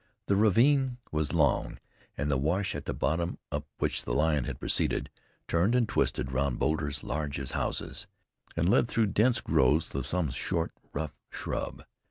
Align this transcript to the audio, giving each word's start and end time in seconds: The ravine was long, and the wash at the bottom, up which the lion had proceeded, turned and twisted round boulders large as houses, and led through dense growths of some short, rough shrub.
The 0.25 0.35
ravine 0.35 0.97
was 1.11 1.31
long, 1.31 1.77
and 2.17 2.31
the 2.31 2.35
wash 2.39 2.73
at 2.73 2.85
the 2.85 2.93
bottom, 2.95 3.37
up 3.51 3.67
which 3.77 4.01
the 4.01 4.13
lion 4.15 4.45
had 4.45 4.59
proceeded, 4.59 5.11
turned 5.47 5.75
and 5.75 5.87
twisted 5.87 6.31
round 6.31 6.57
boulders 6.57 7.03
large 7.03 7.37
as 7.37 7.51
houses, 7.51 8.07
and 8.57 8.67
led 8.67 8.87
through 8.87 9.05
dense 9.13 9.41
growths 9.41 9.93
of 9.93 10.07
some 10.07 10.31
short, 10.31 10.71
rough 10.91 11.13
shrub. 11.29 11.85